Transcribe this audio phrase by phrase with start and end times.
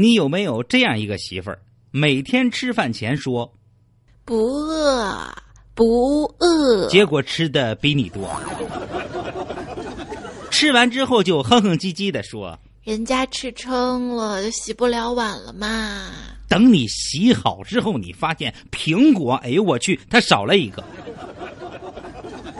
[0.00, 1.58] 你有没有这样一个媳妇儿，
[1.90, 3.52] 每天吃饭前说
[4.24, 5.12] 不饿，
[5.74, 8.30] 不饿，结果吃的比你多，
[10.52, 16.12] 吃完之后就哼哼唧唧的说，人家吃撑了就洗不了碗了嘛。
[16.48, 20.84] 等你洗好之后，你发现苹果，哎呦我去，它少了一个。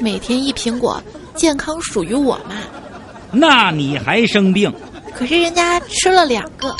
[0.00, 1.00] 每天一苹果，
[1.36, 2.56] 健康属于我嘛。
[3.30, 4.74] 那你还生病？
[5.14, 6.74] 可是人家吃了两个。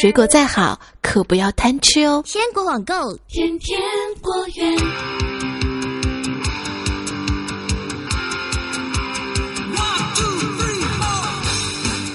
[0.00, 2.22] 水果再好，可不要贪吃哦。
[2.24, 2.94] 鲜果网购，
[3.28, 3.78] 天天
[4.22, 4.74] 果园。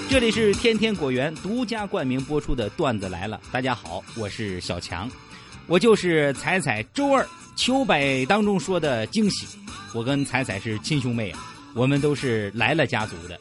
[0.09, 3.39] 这里是天天果园独家冠名播出的段子来了。
[3.51, 5.07] 大家好，我是小强，
[5.67, 7.23] 我就是彩彩周二
[7.55, 9.45] 秋百当中说的惊喜。
[9.93, 13.39] 我跟彩彩是亲兄妹啊，我们都是来了家族的，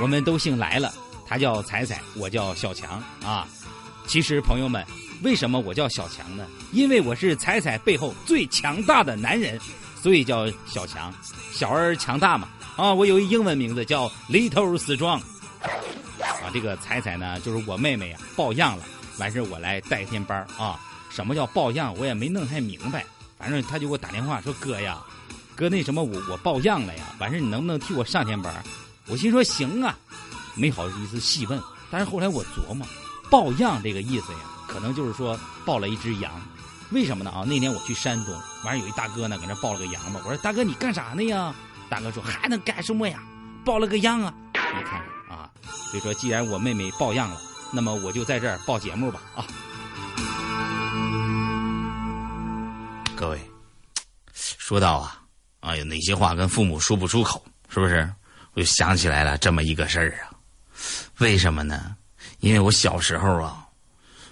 [0.00, 0.94] 我们都姓来了。
[1.26, 3.48] 他叫彩彩，我叫小强啊。
[4.10, 4.84] 其实朋友们，
[5.22, 6.44] 为什么我叫小强呢？
[6.72, 9.56] 因为我是彩彩背后最强大的男人，
[10.02, 11.14] 所以叫小强。
[11.52, 12.92] 小而强大嘛啊！
[12.92, 15.20] 我有一英文名字叫 Little Strong。
[15.60, 18.84] 啊，这个彩彩呢，就是我妹妹啊，抱恙了，
[19.18, 20.80] 完事我来带天班啊。
[21.08, 21.94] 什么叫抱恙？
[21.96, 23.06] 我也没弄太明白。
[23.38, 24.98] 反正他就给我打电话说：“哥呀，
[25.54, 27.14] 哥那什么，我我抱恙了呀。
[27.20, 28.52] 完事你能不能替我上天班？”
[29.06, 29.96] 我心说行啊，
[30.56, 31.62] 没好意思细问。
[31.92, 32.84] 但是后来我琢磨，
[33.30, 36.32] 抱恙这个意思呀，可能就是说抱了一只羊。
[36.90, 37.30] 为什么呢？
[37.30, 40.20] 啊，那年我去山东，完事有一大哥呢，搁那抱了个羊嘛。
[40.24, 41.54] 我说大哥你干啥呢呀？
[41.88, 43.22] 大哥说还能干什么呀？
[43.64, 44.34] 抱了个羊啊！
[44.54, 44.84] 你看
[45.28, 45.50] 看。
[45.90, 47.40] 所以说，既然我妹妹抱恙了，
[47.72, 49.44] 那么我就在这儿报节目吧啊！
[53.16, 53.40] 各位，
[54.32, 55.20] 说到啊，
[55.58, 58.08] 啊有哪些话跟父母说不出口，是不是？
[58.54, 60.30] 我就想起来了这么一个事儿啊。
[61.18, 61.96] 为什么呢？
[62.38, 63.66] 因为我小时候啊，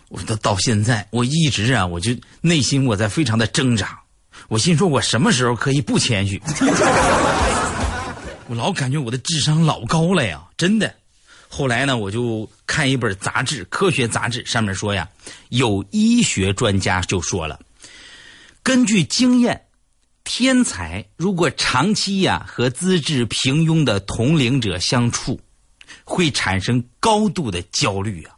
[0.08, 3.98] 我到到现在，我一直啊，我就内心我在非常的挣扎。
[4.46, 6.40] 我心说，我什么时候可以不谦虚？
[8.48, 10.94] 我老感觉我的智商老高了呀，真的。
[11.48, 15.08] 后来呢，我就看一本杂志，科学杂志上面说呀，
[15.48, 17.58] 有医学专家就说了，
[18.62, 19.62] 根据经验，
[20.24, 25.40] 天才如果长期呀和资质平庸的同龄者相处，
[26.04, 28.34] 会产生高度的焦虑啊。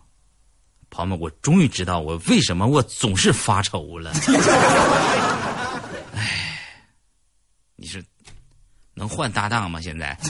[0.90, 4.12] 朋友们，我终于知道我为什么我总是发愁了。
[6.16, 6.68] 哎，
[7.76, 8.04] 你是
[8.94, 9.80] 能换搭档吗？
[9.80, 10.18] 现在？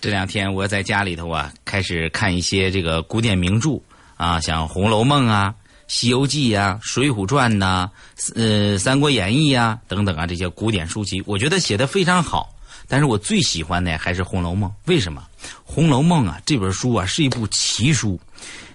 [0.00, 3.80] 这两天我在家里头啊，开始看一些这个古典名著
[4.16, 5.52] 啊，像《红楼梦》啊、
[5.88, 7.90] 《西游记》呀、《水浒传》呐、
[8.36, 12.53] 呃《三国演义》呀等等啊这些古典书籍，我觉得写的非常好。
[12.88, 15.22] 但是我最喜欢的还是《红楼梦》，为什么？
[15.64, 18.20] 《红楼梦》啊这本书啊是一部奇书，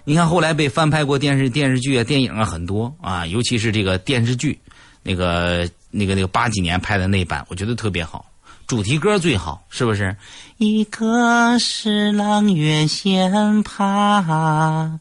[0.04, 4.58] 你看后来被翻拍过电视电视剧啊、电影啊很多啊，尤其是这个电视剧，
[5.02, 8.24] 那个那个那个八几年拍的那版，我觉得特别好。
[8.66, 10.14] 主题歌最好，是不是？
[10.58, 13.32] 一个是阆苑仙
[13.64, 14.98] 葩，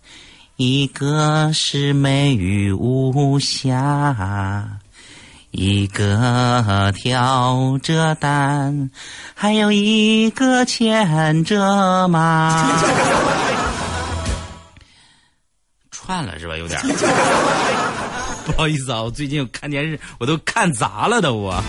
[0.55, 4.79] 一个是美玉无瑕，
[5.51, 8.89] 一个挑着担，
[9.33, 12.67] 还有一个牵着马。
[15.91, 16.55] 串了是吧？
[16.57, 16.79] 有点。
[18.45, 21.63] 不好意思啊，我最近看电视我都看砸了都我。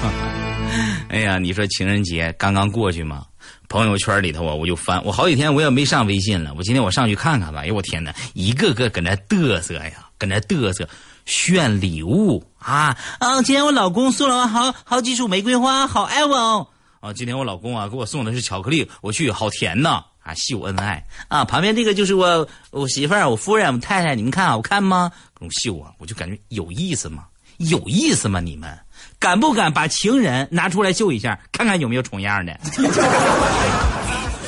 [1.09, 3.27] 哎呀，你说情人节刚刚过去嘛，
[3.69, 6.55] 朋友圈里头啊，我就翻，我好几天我也没上微信了。
[6.57, 7.61] 我今天我上去看看吧。
[7.61, 10.89] 哎呦我天哪，一个个搁那嘚瑟呀，搁那嘚瑟，
[11.31, 13.41] 炫礼物啊啊！
[13.43, 16.67] 今天我老公送了我好好几束玫瑰花，好爱我哦。
[16.99, 21.45] 啊，今天我老公啊给我送的是巧克力，我去好甜呐啊，秀恩爱啊。
[21.45, 25.13] 旁边这个就是我我媳妇儿，我夫人，我太太，你们看好看吗？
[25.39, 27.23] 跟我秀啊，我就感觉有意思吗？
[27.59, 28.41] 有意思吗？
[28.41, 28.77] 你们？
[29.21, 32.59] 敢不敢把情人拿出来秀一下，看看有没有重样的？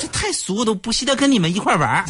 [0.01, 2.05] 这太俗，都不稀得跟你们一块玩。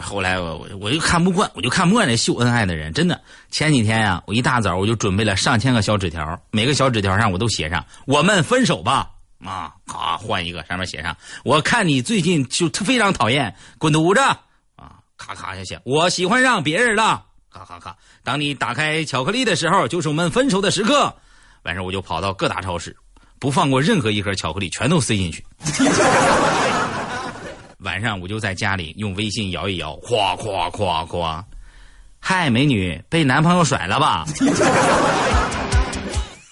[0.00, 2.92] 后来我我就看不惯，我就看不惯那秀恩爱的人。
[2.92, 3.20] 真的，
[3.50, 9.10] 前几天呀，我一大早我就准备了上千个小纸条，每个小纸条上我都写上“我们分手吧”
[9.44, 14.20] 啊，咔换一个，上面写上“我看你最近就非常讨厌，滚犊子”
[14.76, 17.24] 啊，咔咔就写“我喜欢上别人了”。
[17.52, 17.96] 咔咔咔！
[18.22, 21.12] 当你打开巧克力的时候，就是我们分手的时刻。
[21.64, 22.96] 晚上我就跑到各大超市，
[23.40, 25.44] 不放过任何一盒巧克力，全都塞进去。
[27.82, 31.42] 晚上我就在家里用微信摇一摇，夸夸夸夸。
[32.18, 34.26] 嗨，美女，被男朋友甩了吧？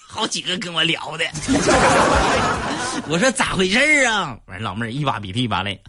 [0.07, 1.25] 好几个跟我聊的。
[3.07, 4.35] 我说咋回事啊？
[4.47, 5.79] 完老妹儿一把鼻涕一把泪。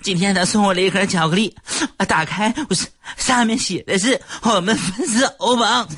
[0.00, 1.52] 今天他送我了一盒巧克力，
[2.06, 2.86] 打开我是
[3.16, 5.88] 上面写的是我们分手吧。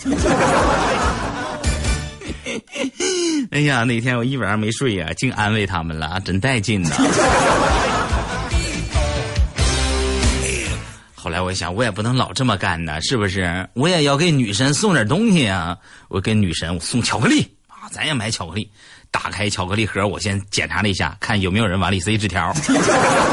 [3.50, 6.88] 哎呀，那天我一晚上没睡呀，净安慰他们了，真带劲呐。
[11.26, 13.69] 后来我想，我也不能老这么干呢，是不是？
[13.73, 15.76] 我也要给女神送点东西啊！
[16.06, 18.70] 我给女神我送巧克力啊，咱也买巧克力。
[19.11, 22.55] 打开巧克力盒，我先检查了一下，看有没有人往里塞纸条。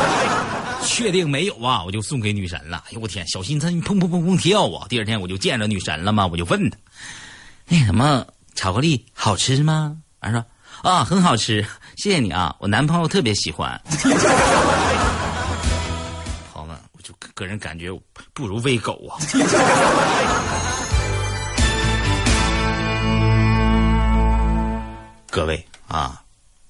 [0.84, 2.84] 确定没有啊，我就送给女神了。
[2.88, 4.88] 哎呦我天，小心她砰砰砰砰跳啊！
[4.90, 6.78] 第二天我就见着女神了嘛，我就问她，
[7.68, 8.26] 那什么
[8.56, 9.96] 巧克力好吃吗？
[10.22, 10.44] 完说
[10.82, 11.64] 啊，很好吃，
[11.96, 13.80] 谢谢你啊，我男朋友特别喜欢。
[17.34, 17.90] 个人感觉
[18.34, 19.18] 不如喂狗啊！
[25.32, 26.24] 各位啊，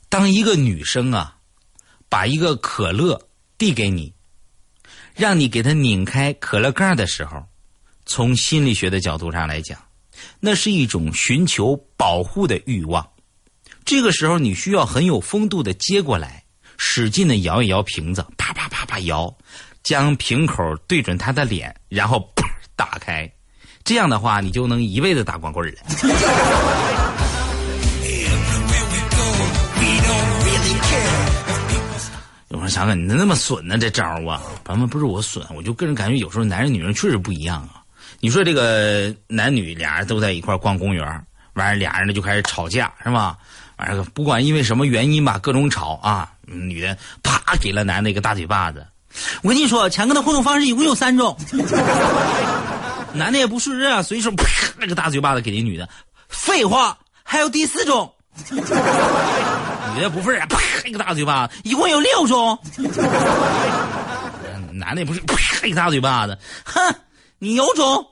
[0.08, 1.36] 当一个女生啊，
[2.08, 3.28] 把一个可乐
[3.58, 4.14] 递给你，
[5.14, 7.44] 让你给她拧开可乐盖的时候，
[8.06, 9.78] 从心理学的角度上来讲，
[10.40, 13.06] 那是一种寻求保护的欲望。
[13.84, 16.46] 这个时候，你需要很有风度的接过来，
[16.78, 19.36] 使劲的摇一摇瓶子，啪啪啪啪摇。
[19.84, 22.44] 将瓶口对准他的脸，然后砰
[22.74, 23.30] 打开，
[23.84, 25.74] 这样的话你就能一辈子打光棍了。
[32.48, 33.78] 有人想想，你那么损呢？
[33.78, 37.84] 这招啊，咱们不是我损，我就个人感觉有时候男人女人确实不一样啊。
[38.22, 41.06] 你说这个男女俩人都在一块逛公园，
[41.56, 43.38] 完了俩人呢就开始吵架，是吧？
[43.76, 48.86] 完了不管因为什么原因吧，各种吵啊，女的啪给了男的一个大嘴巴子。
[49.42, 51.38] 我跟你说，强哥的互动方式一共有三种。
[53.14, 54.46] 男的也不是啊，随手啪
[54.78, 55.88] 那个大嘴巴子给那女的。
[56.28, 58.12] 废话，还有第四种。
[58.50, 62.58] 女的不忿啊，啪一个大嘴巴子，一共有六种。
[64.72, 66.82] 男的也不是啪一个大嘴巴子，哼，
[67.38, 68.04] 你有种。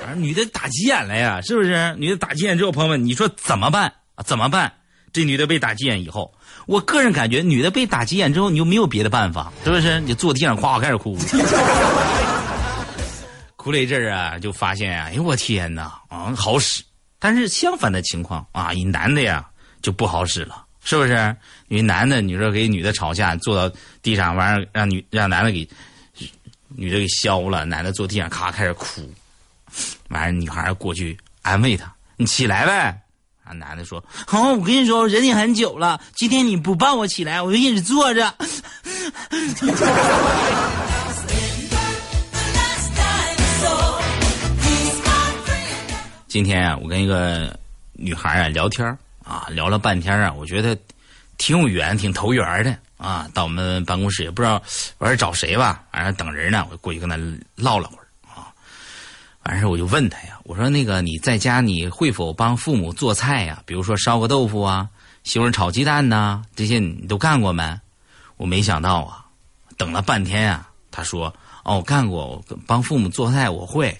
[0.00, 1.94] 反正女的打急眼了呀，是不是？
[1.96, 3.84] 女的打急眼之后，朋友们，你说怎么办
[4.16, 4.24] 啊？
[4.26, 4.72] 怎么办？
[5.14, 6.30] 这女的被打急眼以后。
[6.66, 10.00] 我个人感觉，女的被打急眼之后，你就没有别的办法，是不是？
[10.00, 11.16] 你坐地上夸开始哭，
[13.56, 16.82] 哭了一阵儿啊，就发现啊，哎呦我天哪，啊好使。
[17.18, 19.46] 但是相反的情况啊，一男的呀
[19.82, 21.36] 就不好使了，是不是？
[21.68, 25.68] 因为男的，你说给女的吵架，坐到地上，完了让女让男的给
[26.68, 29.12] 女的给削了，男的坐地上咔开始哭，
[30.08, 33.00] 完了女孩过去安慰他，你起来呗。
[33.44, 36.00] 啊，男的说：“好，我跟你说，我忍你很久了。
[36.14, 38.34] 今天你不抱我起来，我就一直坐着。
[46.26, 47.56] 今天啊，我跟一个
[47.92, 48.86] 女孩啊聊天
[49.22, 50.76] 啊，聊了半天啊，我觉得
[51.38, 53.28] 挺有缘，挺投缘的啊。
[53.32, 54.60] 到我们办公室也不知道
[54.98, 57.16] 我是找谁吧，反正等人呢，我就过去跟她
[57.54, 58.03] 唠了会儿。”
[59.44, 63.62] 完事我就问他呀，我说那个你在家你会否帮父母做菜呀？
[63.66, 64.88] 比如说烧个豆腐啊，
[65.22, 67.78] 西红柿炒鸡蛋呐，这些你都干过没？
[68.36, 69.26] 我没想到啊，
[69.76, 71.26] 等了半天啊，他说
[71.62, 73.94] 哦，我干过，我帮父母做菜，我会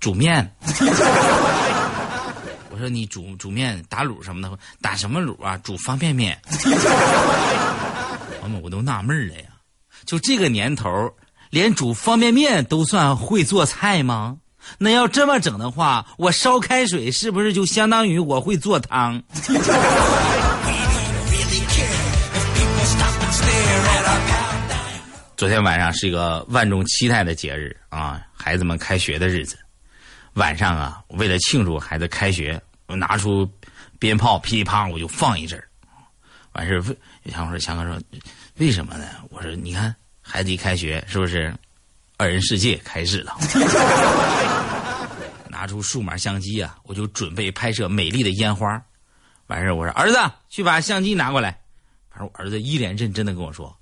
[0.00, 0.50] 煮面。
[2.70, 5.58] 我说你煮煮面打卤什么的，打什么卤啊？
[5.58, 6.38] 煮方便面。
[8.40, 9.48] 完 了我都纳闷了呀，
[10.06, 10.90] 就这个年头，
[11.50, 14.38] 连煮方便面都算会做菜吗？
[14.78, 19.22] 那要这么整的话，我烧开水是不是就相当于我会做汤？
[25.36, 29.58] 昨天晚上是一个万众期待的节日啊，孩子们开学的日子。
[30.34, 33.46] 晚上啊，为了庆祝孩子开学，我拿出
[33.98, 35.68] 鞭炮噼里啪我就放一阵儿。
[36.52, 36.82] 完事儿，
[37.30, 38.00] 强哥说：“强哥说，
[38.56, 41.54] 为什么呢？”我说：“你看，孩子一开学，是不是
[42.16, 43.36] 二人世界开始了？”
[45.56, 48.70] 拿出数码相机啊，我就准备拍摄美丽的烟花。
[49.46, 50.18] 完事儿，我说儿子，
[50.50, 51.58] 去把相机拿过来。
[52.10, 53.74] 反正我儿子一脸认真的跟我说：“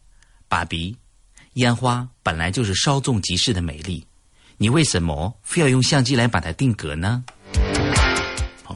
[0.49, 0.97] 爸比，
[1.54, 4.07] 烟花本来就是稍纵即逝的美丽，
[4.57, 7.25] 你为什么非要用相机来把它定格呢？”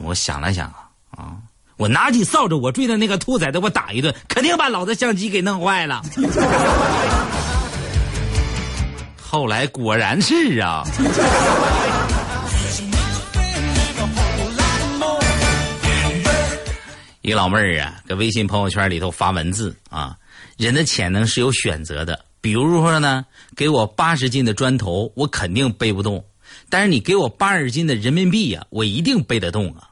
[0.03, 1.37] 我想了想啊，啊，
[1.77, 6.01] 我拿起扫帚，我追着那个兔崽子，我打一顿，肯定把老子相机给弄坏了。
[9.21, 10.83] 后来果然是啊。
[17.29, 20.17] 一老妹儿啊，搁微信朋友圈里头发文字啊，
[20.57, 22.25] 人的潜能是有选择的。
[22.41, 23.23] 比如说呢，
[23.55, 26.19] 给我八十斤的砖头，我肯定背不动；
[26.69, 29.89] 但是你给我八十斤的人民币呀，我一定背得动啊。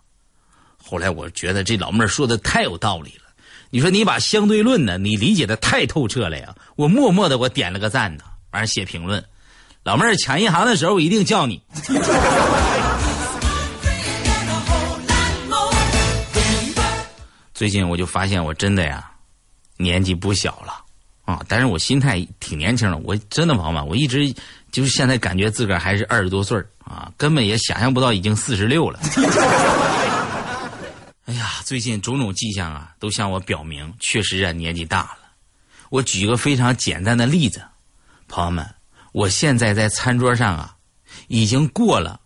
[0.83, 3.25] 后来我觉得这老妹儿说的太有道理了。
[3.69, 6.55] 你说你把相对论呢，你理解的太透彻了呀！
[6.75, 9.23] 我默默的我点了个赞呢，完了写评论。
[9.83, 11.61] 老妹儿抢银行的时候，我一定叫你。
[17.57, 19.09] 最近我就发现我真的呀，
[19.77, 20.85] 年纪不小了
[21.25, 22.97] 啊，但是我心态挺年轻的。
[22.97, 24.31] 我真的朋友们，我一直
[24.71, 28.99] 就是现在感觉自个儿还是二十多岁啊，根本也想象不到已经四十六了。
[31.25, 35.17] 哎呀，最近种种迹象啊，都向我表明，确实啊年纪大了。
[35.89, 37.63] 我举个非常简单的例子，
[38.27, 38.63] 朋友们，
[39.13, 40.75] 我现在在餐桌上啊，
[41.27, 42.19] 已经过了，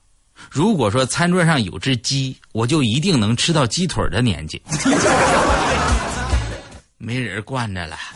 [0.49, 4.61] 如果说餐桌上有只鸡，我就一定能吃到鸡腿的年纪。
[6.97, 7.97] 没人惯着了。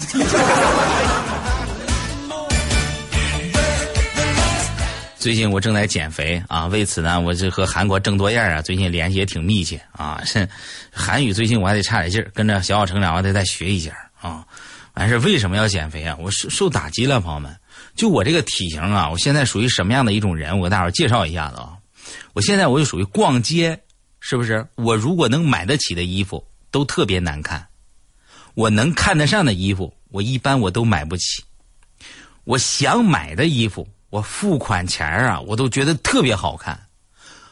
[5.17, 10.22] 最近我正在减肥啊，为此呢，我这和韩国郑多燕啊，最近联系也挺密切啊。
[10.24, 10.48] 是
[10.94, 13.91] 韩语最近我还得差点劲儿，跟着小小成长，我得再学一下
[14.22, 14.46] 啊。
[14.94, 16.15] 完事为什么要减肥啊？
[16.20, 17.55] 我受受打击了，朋友们。
[17.96, 20.60] 就我这个体型啊，我现在属于什么样的一种人？
[20.60, 21.70] 我给大伙介绍一下子啊。
[22.34, 23.79] 我现在我就属于逛街，
[24.19, 24.67] 是不是？
[24.75, 27.67] 我如果能买得起的衣服都特别难看，
[28.53, 31.43] 我能看得上的衣服，我一般我都买不起。
[32.43, 33.88] 我想买的衣服。
[34.12, 36.88] 我付款前啊，我都觉得特别好看，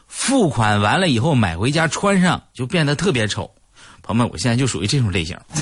[0.08, 3.54] 付款完了以后买回家穿上就变得特别丑。
[4.02, 5.38] 朋友们，我现在就属于这种类型。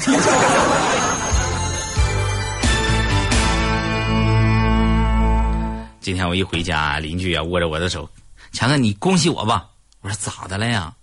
[6.02, 8.08] 今天我一回家，邻居啊握着我的手，
[8.52, 9.68] 强哥你恭喜我吧。
[10.02, 10.94] 我说咋的了呀？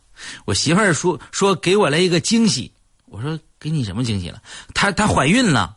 [0.45, 2.73] 我媳妇儿说说给我来一个惊喜。
[3.07, 4.43] 我说给你什么惊喜了？
[4.75, 5.77] 她她怀孕了。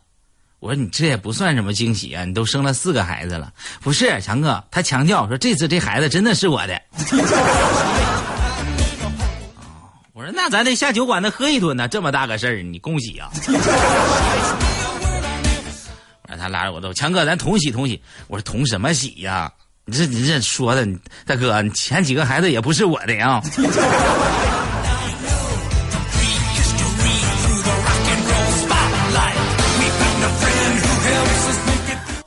[0.59, 2.23] 我说你这也不算什么惊喜啊！
[2.23, 3.51] 你都生了四个孩子了，
[3.81, 4.63] 不是强哥？
[4.69, 6.79] 他强调说这次这孩子真的是我的。
[10.13, 13.31] 我说那咱得下酒馆子喝一顿呢，这么大个事儿，你恭喜啊！
[16.23, 17.99] 我说他拉着我走，强哥，咱同喜同喜。
[18.27, 19.51] 我说同什么喜呀？
[19.91, 20.87] 你这你这说的，
[21.25, 23.41] 大哥，前几个孩子也不是我的呀。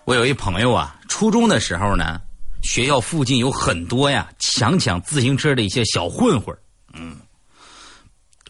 [0.05, 2.21] 我有一朋友啊，初中的时候呢，
[2.63, 6.55] 学校附近有很多呀强抢自行车的一些小混混
[6.93, 7.17] 嗯，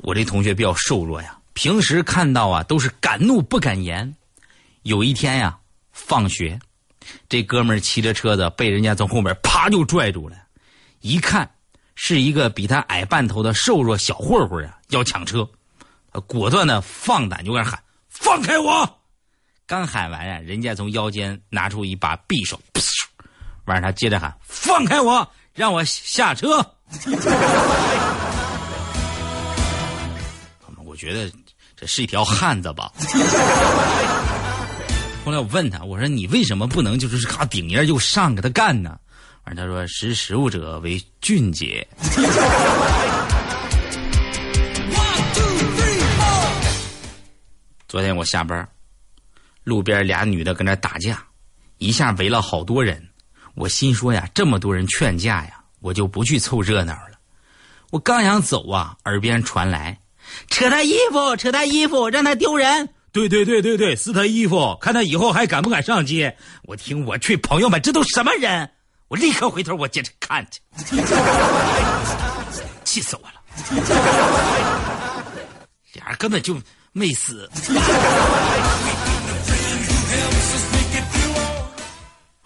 [0.03, 4.13] 我这同学比较瘦弱呀，平时看到啊都是敢怒不敢言。
[4.83, 5.57] 有一天呀，
[5.93, 6.59] 放学，
[7.29, 10.37] 这哥们儿骑着车子被人家从后面啪就拽住了，
[11.01, 11.51] 一看
[11.95, 15.49] 是一个比他矮半头的瘦弱小混混啊，要抢车，
[16.27, 18.99] 果断的放胆就开始喊：“放开我！”
[19.67, 22.61] 刚喊完啊，人家从腰间拿出一把匕首，
[23.65, 26.59] 完了他接着喊：“放开我，让我下车。
[30.85, 31.29] ”我觉得
[31.75, 32.93] 这是一条汉子吧。
[35.25, 38.99] 后来我问他，我说：“你为什么不能就是咔顶一下就上给他干呢？”
[39.47, 41.89] 完他说：“识时务者为俊杰。
[47.89, 48.69] ”昨天我下班。
[49.63, 51.25] 路边俩女的跟那打架，
[51.79, 53.03] 一下围了好多人。
[53.55, 57.13] 我心说呀，这么多人劝架呀，我就不去凑热闹了。
[57.91, 59.99] 我刚想走啊，耳边传来
[60.51, 66.37] ：“扯他衣服，扯他衣服，让他丢人。”对对对对对，撕他衣服，看他以后还敢不敢上街。
[66.65, 68.69] 我听我去，朋友们，这都什么人？
[69.07, 70.97] 我立刻回头，我接着看去，
[72.83, 73.35] 气死我了！
[75.93, 77.49] 俩人根本就没死。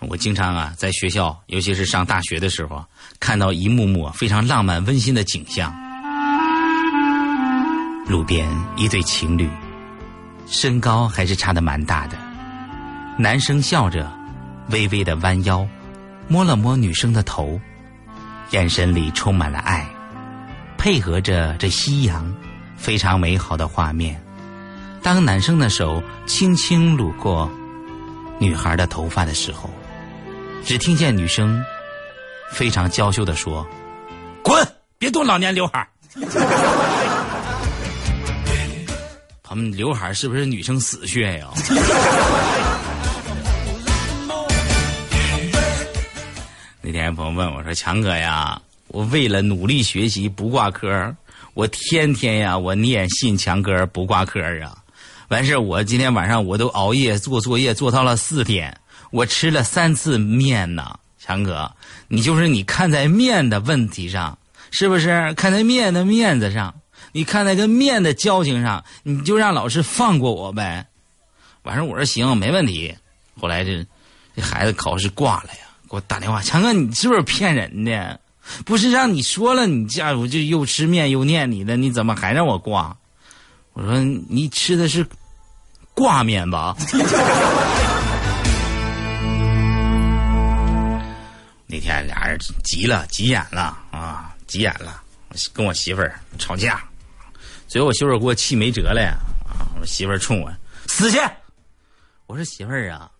[0.00, 2.84] 我经常啊，在学校，尤其是上大学的时候，
[3.18, 5.74] 看到一幕幕非常浪漫温馨的景象。
[8.06, 8.46] 路边
[8.76, 9.48] 一对情侣，
[10.50, 12.16] 身高还是差的蛮大的。
[13.16, 14.10] 男生笑着，
[14.70, 15.66] 微微的弯腰，
[16.28, 17.60] 摸了摸女生的头，
[18.50, 19.86] 眼神里充满了爱，
[20.76, 22.34] 配合着这夕阳，
[22.76, 24.20] 非常美好的画面。
[25.02, 27.50] 当男生的手轻轻撸过
[28.38, 29.70] 女孩的头发的时候。
[30.64, 31.64] 只听见女生
[32.52, 33.66] 非常娇羞的说
[34.42, 35.88] ：“滚，别动老年刘海
[39.48, 41.48] 他们刘海是不是女生死穴呀？
[46.82, 51.16] 那天朋友问我说：“强哥呀，我为了努力学习不挂科，
[51.54, 54.76] 我天天呀我念信强哥不挂科啊。
[55.28, 58.78] 完事我今天晚上我都熬夜做作业做到了四点。”
[59.10, 61.72] 我吃了三次面呢，强哥，
[62.08, 64.38] 你就是你看在面的问题上，
[64.70, 66.74] 是不是看在面的面子上？
[67.12, 70.86] 你看在跟面的交情上，你就让老师放过我呗。
[71.62, 72.94] 晚上我说行，没问题。
[73.40, 73.86] 后来这
[74.34, 78.20] 这孩子考试挂了呀，给我打电话，强哥，你是不是骗人的？
[78.64, 82.96] 不是让你说了，你家我就又吃面又念你的，你怎么还让我挂？
[83.74, 85.06] 我说你吃的是
[85.94, 86.74] 挂面吧？
[91.70, 95.02] 那天俩人急了，急眼了啊，急眼了，
[95.52, 96.82] 跟我媳妇儿吵架，
[97.68, 99.68] 最后我媳妇给我气没辙了呀啊！
[99.78, 100.50] 我媳妇冲我
[100.86, 101.18] 死去！
[102.26, 103.10] 我说媳妇儿啊，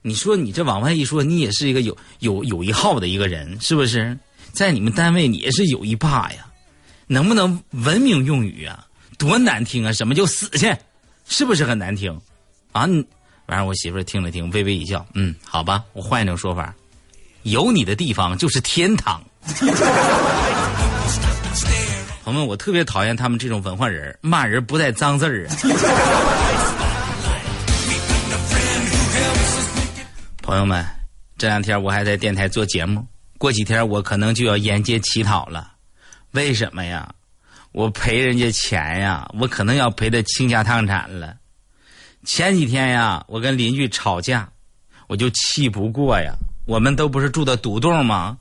[0.00, 4.18] 你说你这往外一说，你也是一个有有有一号的一个人，是不是？
[4.52, 6.46] 在你们单位你也是有一霸呀，
[7.06, 8.86] 能不能文明用语啊？
[9.18, 9.92] 多难听啊！
[9.92, 10.74] 什么叫死去？
[11.26, 12.10] 是不是很难听？
[12.72, 12.88] 啊！
[13.46, 16.74] 完了，我媳妇儿听了听，微微一笑，嗯，好吧，我换一种说法。
[17.42, 19.22] 有你的地方就是天堂。
[22.24, 25.54] 朋友们，我特别讨厌他们这种文化人，骂人不带脏字儿啊。
[30.40, 30.82] 朋友们，
[31.36, 35.72] 这两天我还在电台做节目，过几天我可能就要沿街乞讨了。
[36.30, 37.06] 为什么呀？
[37.72, 41.36] 我赔人家钱呀，我可能要赔的倾家荡产了。
[42.24, 44.48] 前几天呀，我跟邻居吵架，
[45.08, 46.32] 我就气不过呀。
[46.64, 48.38] 我们都不是住的独栋吗？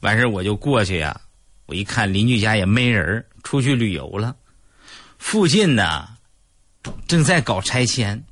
[0.00, 1.20] 完事我就过去呀。
[1.66, 4.34] 我一看邻居家也没人，出去旅游了。
[5.18, 6.08] 附近呢
[7.06, 8.22] 正在搞拆迁，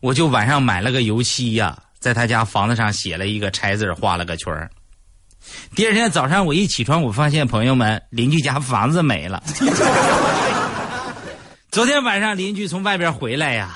[0.00, 4.70] 我就晚上买了个油漆呀，在他家房子上写了一个拆字，画了个圈。
[5.74, 9.42] 第二天早上我一起床，我发现朋友们邻居家房子没了。
[11.70, 13.74] 昨天晚上邻居从外边回来呀。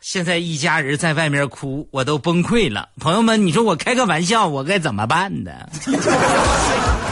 [0.00, 2.88] 现在一家人在外面哭，我都崩溃了。
[2.98, 5.52] 朋友们，你说我开个玩笑，我该怎么办呢？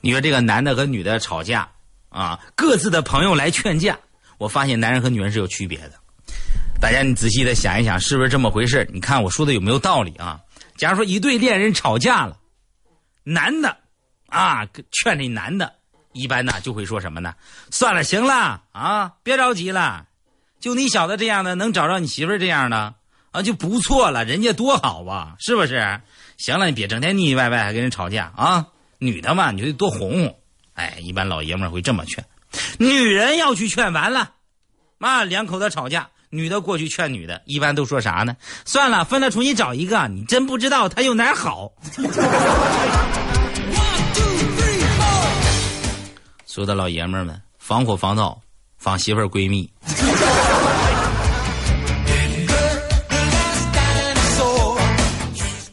[0.00, 1.68] 你说这个男的和女的吵架
[2.08, 3.98] 啊，各自的朋友来劝架，
[4.38, 5.92] 我发现男人和女人是有区别的。
[6.80, 8.88] 大家你仔细的想一想，是不是这么回事？
[8.92, 10.40] 你看我说的有没有道理啊？
[10.76, 12.38] 假如说一对恋人吵架了，
[13.22, 13.76] 男的
[14.28, 15.74] 啊劝这男的。
[16.12, 17.34] 一般呢就会说什么呢？
[17.70, 20.06] 算了，行了啊，别着急了。
[20.58, 22.94] 就你小子这样的，能找着你媳妇这样的
[23.30, 24.24] 啊，就不错了。
[24.24, 26.00] 人家多好啊，是不是？
[26.36, 28.66] 行了，你别整天腻腻歪歪，还跟人吵架啊。
[29.00, 30.38] 女的嘛，你就得多哄哄。
[30.74, 32.24] 哎，一般老爷们会这么劝。
[32.78, 34.32] 女人要去劝完了，
[34.98, 38.36] 妈，两口子吵架，女的过去劝女的，一般都说啥呢？
[38.66, 40.06] 算了，分了，重新找一个。
[40.08, 41.72] 你真不知道他有哪好。
[46.44, 48.38] 所有的老爷们儿们，防火防盗，
[48.76, 49.72] 防媳妇儿闺蜜。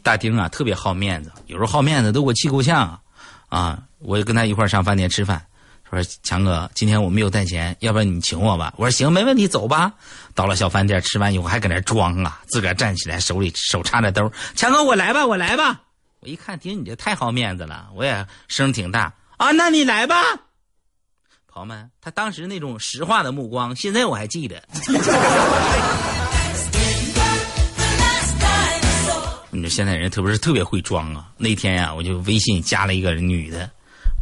[0.04, 3.02] 大丁啊，特别好面子，有时候好面子都给我气够呛啊！
[3.50, 5.42] 啊，我就跟他一块上饭店吃饭，
[5.90, 8.74] 说强哥，今天我没有带钱，要不然你请我吧。
[8.78, 9.94] 我说行，没问题，走吧。
[10.36, 15.82] 到了小饭店，吃完以后还搁那装啊，自个儿站起来，手里手插着兜，强哥，我来吧，我来吧。
[16.20, 20.16] 我一看，听，你这太好面子了，我也声挺大啊，那你来吧。
[21.48, 24.62] 朋友们，他当时那种实话的目光，现在我还记得。
[29.58, 31.30] 你说现在人特别是特别会装啊！
[31.38, 33.70] 那天呀，我就微信加了一个女的，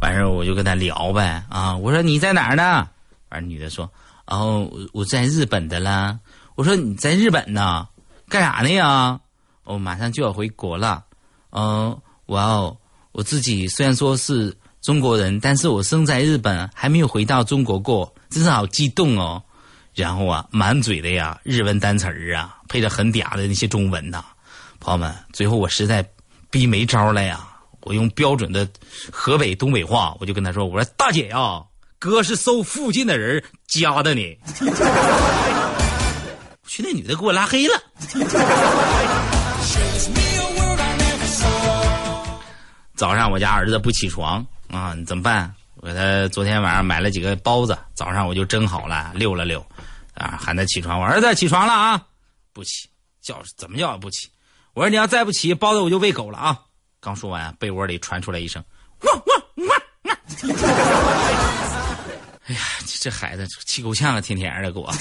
[0.00, 1.76] 完事儿我就跟她聊呗啊！
[1.76, 2.88] 我说你在哪儿呢？
[3.28, 3.90] 完女的说
[4.26, 6.18] ：“哦，我我在日本的啦。”
[6.56, 7.86] 我说你在日本呢，
[8.28, 9.20] 干啥呢呀？
[9.64, 11.04] 我马上就要回国了。
[11.50, 11.96] 嗯，
[12.26, 12.76] 哇哦，
[13.12, 14.56] 我自己虽然说是。
[14.82, 19.42] 中国人，但是我生在日本，还没有回到中国过，真是好激动哦。
[19.96, 24.24] 然后啊，满嘴的呀日文单词儿啊，配着很嗲的那些中文呐，
[24.86, 26.08] 朋友们，最后我实在
[26.48, 27.44] 逼没招了呀，
[27.80, 28.68] 我用标准的
[29.10, 31.60] 河北东北话，我就跟他说：“我说大姐呀，
[31.98, 34.38] 哥是搜附近的人加的你。
[36.68, 37.74] ”去那女的给我拉黑了。
[42.94, 44.46] 早上我家儿子不起床。
[44.68, 45.52] 啊，怎么办？
[45.80, 49.58] 我给他昨天晚上买了几个包子，早上我就蒸好了，溜了溜，
[50.14, 51.00] 啊，喊他起床。
[51.00, 52.00] 我儿子起床了啊，
[52.52, 52.88] 不起，
[53.20, 54.28] 叫怎么叫也不起。
[54.76, 56.60] 我说你要再不起，包子我就喂狗了啊。
[57.00, 58.62] 刚说完，被窝里传出来一声
[59.00, 60.14] 汪汪汪汪。
[62.44, 62.60] 哎呀，
[63.00, 64.92] 这孩子气够呛啊，天天的给我。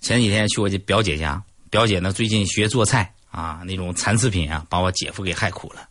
[0.00, 1.40] 前几天去我表姐家，
[1.70, 3.08] 表姐呢最近学做菜。
[3.30, 5.88] 啊，那种残次品啊，把我姐夫给害苦了。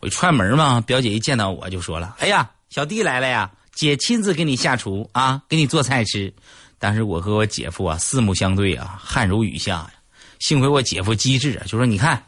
[0.00, 6.34] 我一串门嘛，表姐一见到我就说了：“哎呀，小弟来了呀，姐亲自给你下厨啊，给你做菜吃。”
[6.78, 9.92] 当时我和我姐夫啊四目相对啊，汗如雨下呀。
[10.38, 12.22] 幸亏我姐夫机智啊，就说你看，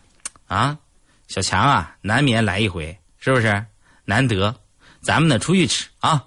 [0.47, 0.77] 啊，
[1.29, 3.65] 小强啊，难免来一回，是不是？
[4.05, 4.55] 难得，
[5.01, 6.25] 咱们呢出去吃啊。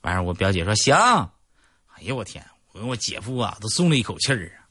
[0.00, 0.94] 完事我表姐说行。
[0.94, 2.44] 哎呀，我天！
[2.72, 4.66] 我跟我姐夫啊都松了一口气儿啊。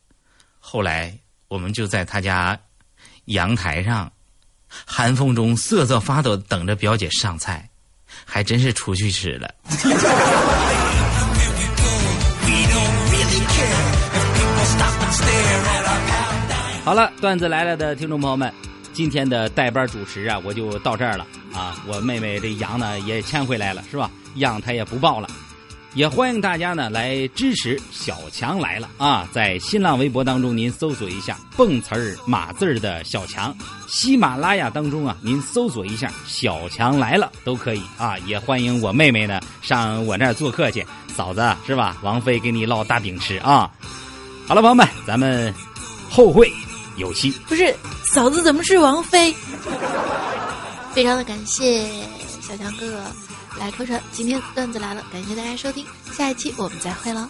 [0.60, 2.60] 后来我们就在他家
[3.26, 4.12] 阳台上，
[4.86, 7.70] 寒风中瑟瑟发抖，等着表姐上菜，
[8.26, 9.54] 还真是出去吃了。
[16.90, 18.52] 好了，段子来了的听众朋友们，
[18.94, 21.78] 今天的代班主持啊，我就到这儿了啊。
[21.86, 24.10] 我妹妹这羊呢也牵回来了，是吧？
[24.38, 25.30] 羊她也不抱了，
[25.94, 29.30] 也欢迎大家呢来支持小强来了啊！
[29.32, 33.56] 在新浪微博当中，您搜索一下“蹦词儿码字儿”的小强，
[33.88, 38.18] 喜马拉雅当中啊，您搜索一下“小强来了”都可以啊。
[38.26, 40.84] 也欢迎我妹妹呢上我那儿做客去，
[41.16, 41.98] 嫂子是吧？
[42.02, 43.70] 王菲给你烙大饼吃啊！
[44.48, 45.54] 好了，朋友们，咱们
[46.10, 46.52] 后会。
[47.00, 47.74] 有戏不是
[48.14, 49.34] 嫂子怎么是王菲？
[50.94, 51.90] 非常的感谢
[52.42, 53.02] 小强哥哥
[53.58, 57.28] 来客串，今天段子来了，感谢大家收听，下一期我们再会了。